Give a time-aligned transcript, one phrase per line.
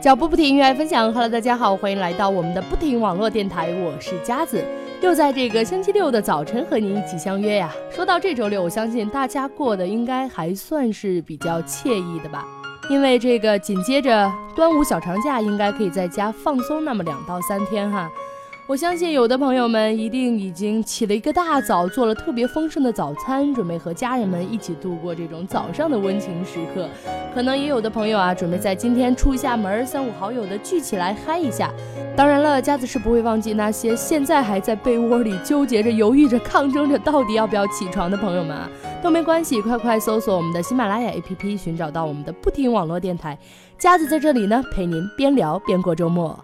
[0.00, 1.10] 脚步不停，热爱分享。
[1.10, 4.62] Hello，大家好，欢迎来到我们的不停网络电台，我是佳子，
[5.00, 7.72] 又在这个星期六的早晨和您一起相约呀。
[7.90, 12.46] 说到这周六，我相信大家过得应该还算是比较惬意的吧，
[12.90, 18.10] 因为这个紧接着端午小长假，应该可以在家放松那么两到三天哈。
[18.66, 26.88] 我相信有的朋友们一定已经起了一个大早，做了特别丰盛的早餐，准备和家人们一起度过这种早上的温情时刻。
[27.34, 31.70] 可能也有的朋友啊，准备在今天出一下门，三五好友的聚起来嗨一下。
[32.16, 38.66] 当然了，佳子是不会忘记那些现在还在被窝里纠结着、犹豫着、抗争着到底要不要起床的朋友们啊，
[39.02, 43.38] 都没关系，快快搜索我们的喜马拉雅 APP，寻找到我们的不停网络电台。
[43.76, 46.42] 佳子在这里呢，陪您边聊边过周末。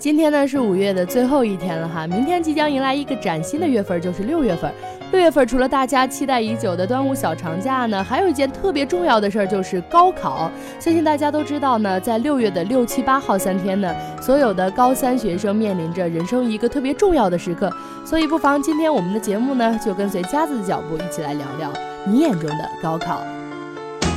[0.00, 4.72] 今天呢是五月的最后一天了哈，明天即将迎来一个崭新的月份，就是六月份。
[5.12, 10.50] 六月份除了大家期待已久的端午小长假呢，还有一件特别重要的事儿，就是高考。
[10.78, 17.70] 相信大家都知道呢，在六月的六七八号三天呢，所有的高三学生面临着人生一个特别重要的时刻。
[18.02, 21.70] 所以不妨今天我们的节目呢，就跟随佳子的脚步，一起来聊聊
[22.06, 23.22] 你眼中的高考。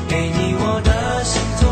[0.08, 1.68] 给你我的心做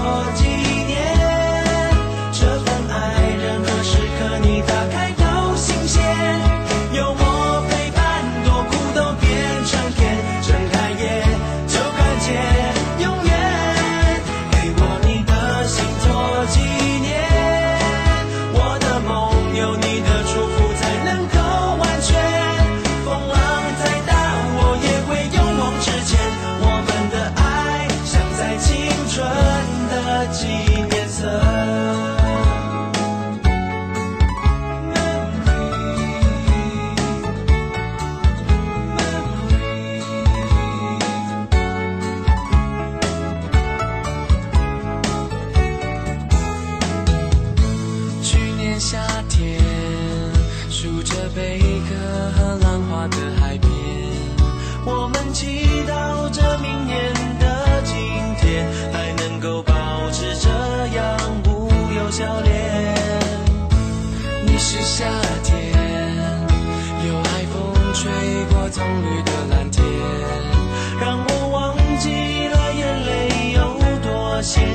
[74.42, 74.71] 心。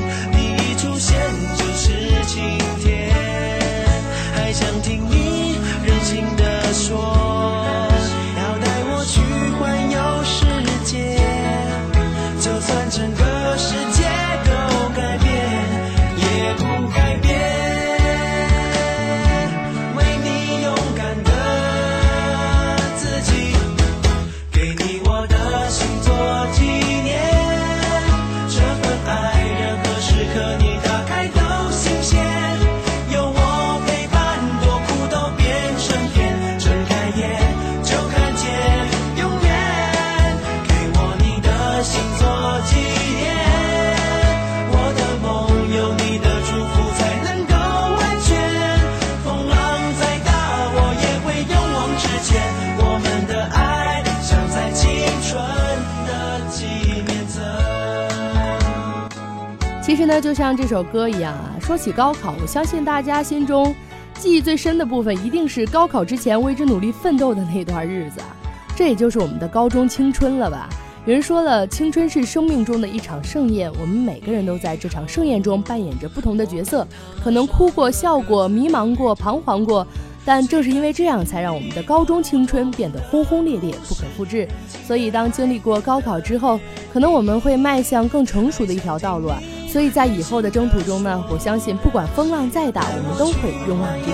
[60.07, 63.75] 那就像这首歌一样啊，说起高考，我相信大家心中
[64.17, 68.27] 记忆最深的部分，一定是高考之前为之努力奋斗的那段日子啊。
[68.73, 70.69] 这也就是我们的高中青春了吧？
[71.05, 76.87] 有人说了，青春是生命中的一场盛宴，我们每个人都在这场盛宴中扮演着不同的角色，
[77.21, 79.85] 可能哭过、笑过、迷茫过、彷徨过，
[80.23, 84.47] 但正是因为这样，才让我们的高中青春变得轰轰烈烈、不可复制。
[84.85, 86.57] 所以，当经历过高考之后，
[86.93, 89.37] 可能我们会迈向更成熟的一条道路啊。
[89.67, 94.05] 所以在以后的征途中呢，我相信不管风浪再大，我们都会勇往直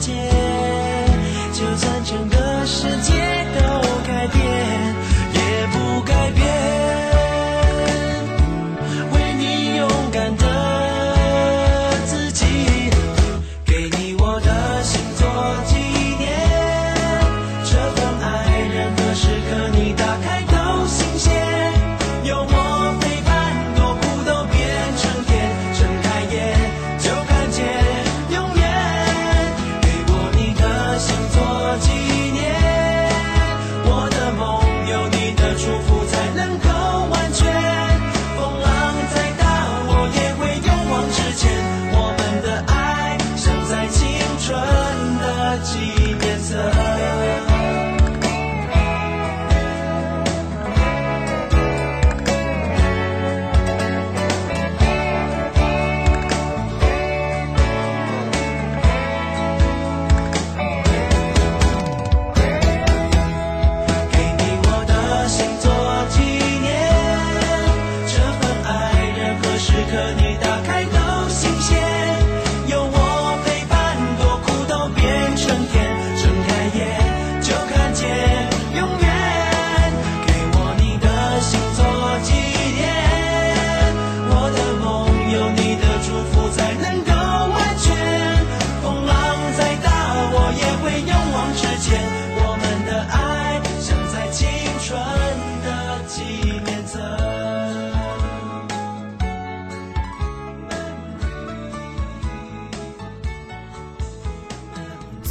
[0.00, 0.16] 前。
[1.52, 3.12] 就算整个世界
[3.54, 3.60] 都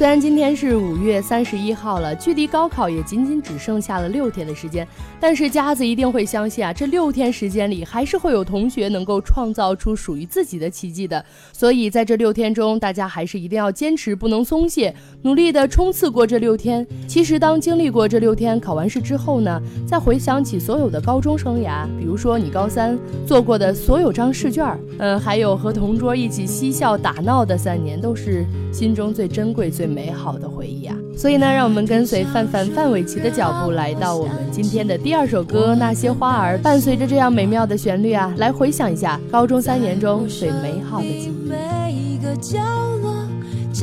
[0.03, 4.85] 虽然今天是五月三十一号了，距离高考也仅仅只剩下了六天的时间，
[5.23, 11.23] 但是佳子一定会相信啊，这六天时间里还是会有同学能够创造出属于自己的奇迹的。
[11.53, 16.85] 所以在这六天中，大家还是一定要坚持，不能松懈，努力的冲刺过这六天。
[17.07, 29.83] 其实当经历过这六天考完试之后呢，再回想起所有的高中生涯，比如说你高三做过的所有张试卷，嗯，还有和同桌一起嬉笑打闹的三年，都是心中最珍贵最。
[29.83, 30.95] 最美好的回忆啊！
[31.15, 36.57] 所以呢，让我们跟随范范范玮琪的脚步，来到我们今天的第二首歌《那些花儿》。
[36.61, 41.31] 伴随着这样美妙的旋律啊，来回想一下高中三年中最美好的记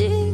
[0.04, 0.29] 忆。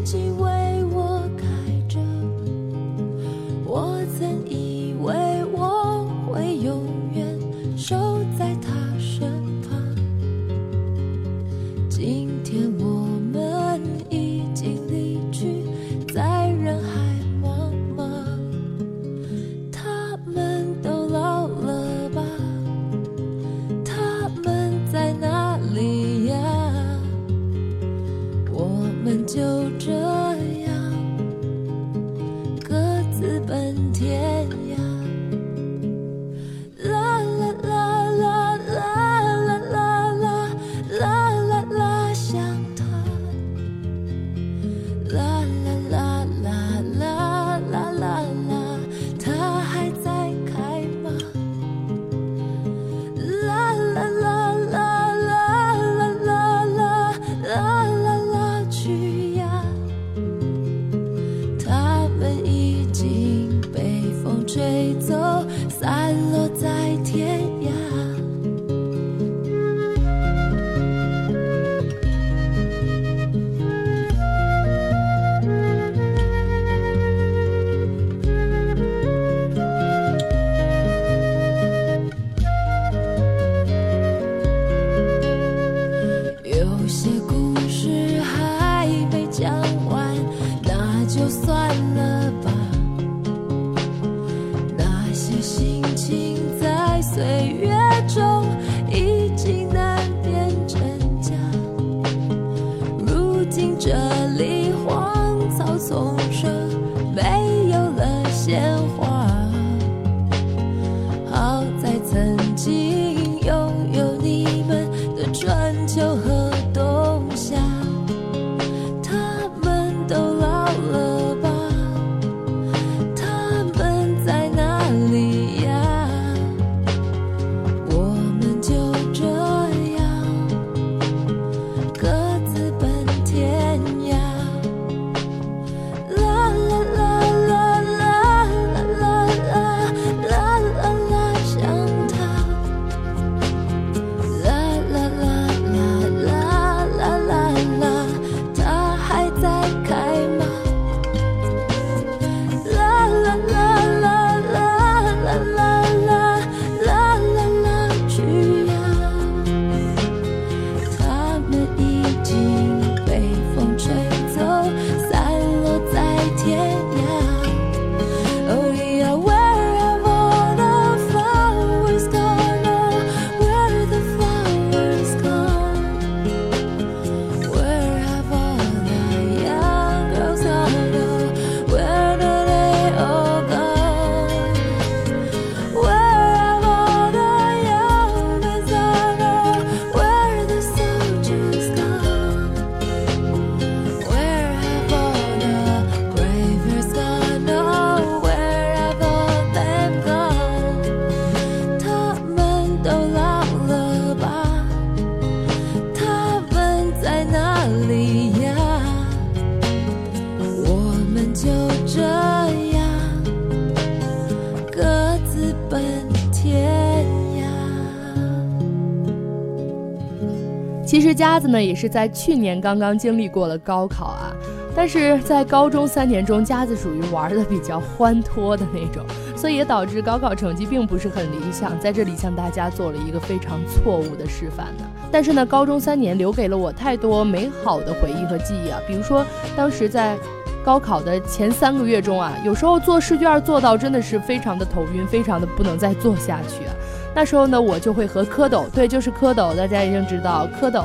[221.07, 224.35] 实佳子呢也是在去年刚刚经历过了高考啊，
[224.75, 229.05] 但是在高中三年中，佳子属于玩的比较欢脱的那种，
[229.37, 231.79] 所以也导致高考成绩并不是很理想。
[231.79, 234.85] 在这里向大家做了一个非常错误的示范呢。
[235.11, 239.25] 但是呢，高中三年留给了我太多美好的回忆和记忆啊，比如说
[239.57, 240.17] 当时在
[240.65, 246.75] 高考的前三个月中啊，有时候做试卷做到真的是非常的头晕，非常的不能再做下去啊。
[247.17, 250.85] 那时候呢，我就会和蝌蚪，对，就是蝌蚪，大家已经知道蝌蚪。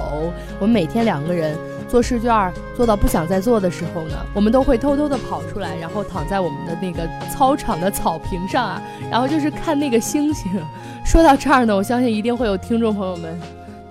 [0.61, 1.57] 我们每天两个人
[1.89, 10.49] 做试卷做到不想再做的时候呢，我们都会偷偷的跑出来，然后躺在我们的那个操场的草坪上啊，然后就是看那个星星。
[11.03, 13.37] 说到这儿呢，我相信一定会有听众朋友们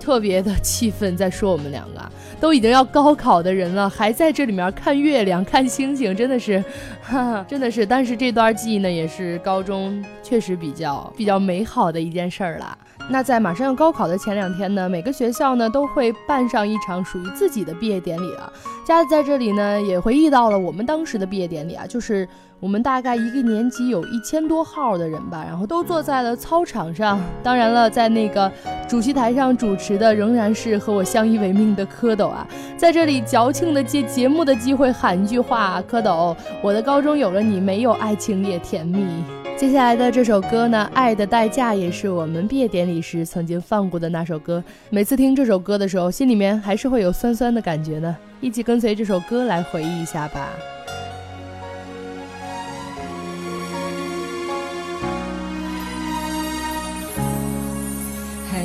[0.01, 6.61] 特别的气愤，在说我们两个都已经要高考的人了，还在这里面看月亮、看星星，真的是，
[7.03, 7.85] 哈哈，真的是。
[7.85, 12.75] 但是这段记忆呢，也是高中确实比较比较美好的一件事儿啦。
[13.09, 18.51] 那在马上要高考的前两天呢，每个学校呢都会办上一场属于自己的毕业典礼了。
[18.85, 22.27] 佳子在这里呢也回忆到了我们当时的毕业典礼啊，就是
[22.61, 27.19] 我们大概一个年级有一千多号的人吧，然后都坐在了操场上。
[27.41, 28.49] 当然了，在那个
[28.87, 39.03] 主席台上主持的仍然是和我相依为命的蝌蚪啊，在这里矫情的借节目的机会喊一句话：蝌蚪，我的高中有了你，没有爱情也甜蜜。
[39.57, 44.63] 接下来的这首歌呢，《爱的代价》也是我们毕业典礼时曾经放过的那首歌。
[44.91, 48.15] 每次听这首歌的时候，心里面还是会有酸酸的感觉呢。
[48.39, 50.49] 一起跟随这首歌来回忆一下吧。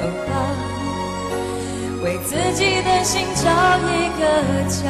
[0.00, 0.32] 走吧，
[2.02, 3.44] 为自己的心找
[3.84, 4.22] 一个
[4.66, 4.80] 家，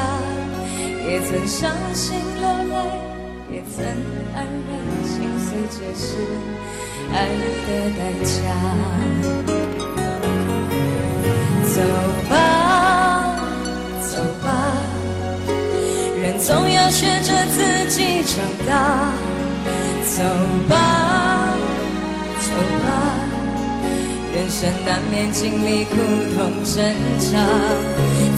[1.04, 2.74] 也曾伤心流泪，
[3.50, 3.84] 也曾
[4.36, 4.38] 黯
[4.68, 4.70] 然
[5.02, 6.06] 心碎，这是
[7.12, 7.26] 爱
[7.66, 8.30] 的代价。
[11.64, 11.74] 走
[12.28, 12.32] 吧，
[14.00, 14.14] 走
[14.44, 14.48] 吧，
[16.22, 19.10] 人总要学着自己长大。
[20.06, 20.22] 走
[20.68, 20.72] 吧，
[22.38, 22.46] 走
[22.84, 22.86] 吧，
[24.40, 25.96] 人生难免经历苦
[26.34, 26.82] 痛挣
[27.18, 27.46] 扎。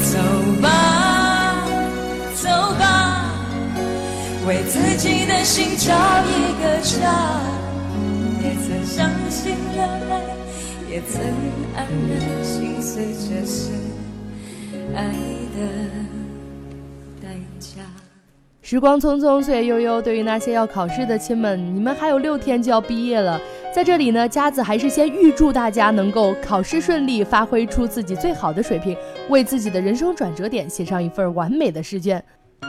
[0.03, 0.19] 走
[0.61, 1.65] 吧，
[2.35, 3.31] 走吧，
[4.49, 5.95] 为自己的心找
[6.25, 7.41] 一个家。
[8.43, 10.13] 也曾伤心流泪。
[10.91, 11.23] 也曾
[11.77, 13.71] 黯然心碎，这是
[14.97, 15.05] 爱
[15.57, 15.61] 的
[17.23, 17.29] 代
[17.61, 17.81] 价。
[18.61, 20.03] 时光匆匆，岁月悠悠。
[20.03, 23.41] 对于那些要考试的亲们，你们还有六天就要毕业了。
[23.75, 28.95] 在这里呢，佳子还是先预祝大家能够考试顺利，发挥出自己最好的水平，
[29.31, 32.23] 为自己的人生转折点写上一份完美的试卷。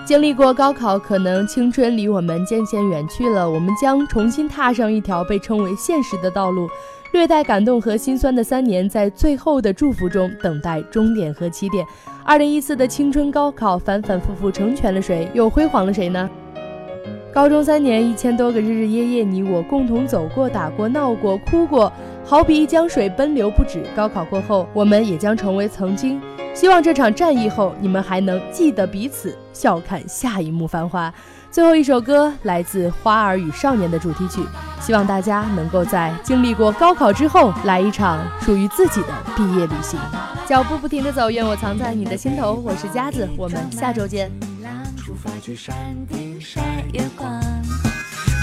[0.05, 6.69] 经历过高考，可能青春离我们渐渐远去了，我们将重新踏上一条被称为现实的道路。
[7.11, 11.85] 略带感动和心酸的三年，在最后的祝福中等待终点和起点。
[12.23, 16.29] 二零一四的青春高考，反反复复成全了谁，又辉煌了谁呢？
[17.33, 21.91] 高中三年，一千多个日日夜夜，你我共同走过、打过、闹过、哭过，
[22.23, 23.83] 好比一江水奔流不止。
[23.95, 26.21] 高考过后，我们也将成为曾经。
[26.53, 31.11] 希望这场战役后，你们还能记得彼此，笑看下一幕繁华。
[31.49, 34.43] 最后一首歌来自《花儿与少年》的主题曲，
[34.79, 39.99] 希望大家能够在经历过高考之后，来一场属于自己的毕业旅行。
[40.45, 42.61] 脚步不停的走，愿我藏在你的心头。
[42.63, 44.52] 我是佳子，我们下周见。
[45.05, 45.75] 出发去山
[46.07, 46.61] 顶晒
[46.93, 47.29] 月光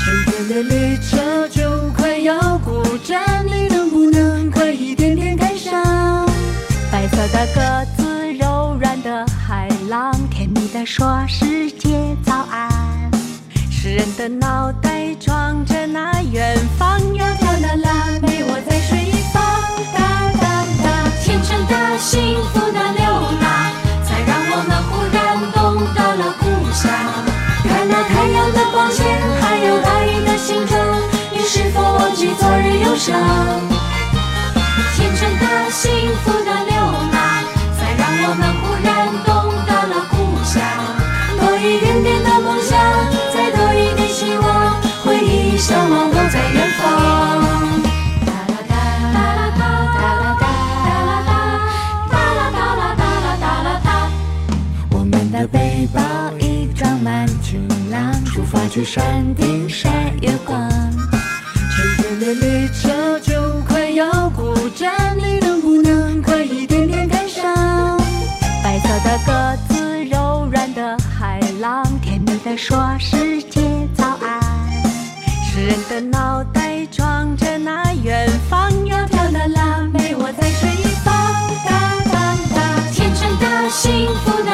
[0.05, 5.83] 春天的列车就快要过站，你能不能快一点点赶上？
[6.93, 13.11] 白色的鸽子，柔软的海浪，甜蜜的说世界早安。
[13.71, 19.43] 诗人的脑袋装着那远方，窈窕的蓝莓，我在水一方。
[19.95, 23.03] 哒哒哒，天真的幸福的流
[23.41, 23.73] 浪，
[24.05, 25.19] 才让我们忽然
[25.55, 25.59] 懂
[25.95, 26.93] 得了故乡。
[27.65, 29.05] 看那太阳的光线，
[29.41, 30.79] 还有爱的形状，
[31.33, 33.19] 你是否忘记昨日忧伤？
[34.95, 35.91] 天真的幸
[36.23, 36.77] 福的流
[37.13, 37.17] 浪，
[37.77, 38.89] 才让我们忽然
[39.25, 39.29] 懂
[39.67, 40.61] 得了故乡。
[41.41, 42.71] 多一点点的梦想。
[43.33, 44.45] 再多一点希望，
[45.05, 46.70] 回忆向往都在远方
[58.71, 58.85] 去。
[58.85, 59.91] 山顶晒
[60.23, 60.71] 月光。
[61.73, 67.99] 春天的列车就快要过站，你能不能快一点点赶上？
[68.63, 73.61] 白色的鸽子，柔软的海浪，甜蜜的说世界
[73.95, 74.41] 早安。
[75.43, 81.13] 诗人的脑袋装着那远方，窈窕的腊梅，我在水一方。
[81.67, 81.71] 哒
[82.13, 84.51] 哒哒，天真的幸福的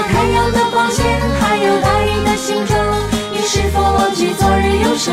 [0.00, 1.04] 那太阳的光线，
[1.40, 2.78] 还有大雨的形状，
[3.32, 5.12] 你是否忘记昨日忧伤？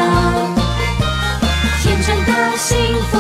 [1.81, 3.17] 天真的幸福